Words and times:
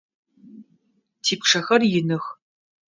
Типчъэхэр 1.23 1.81
иных. 1.97 2.25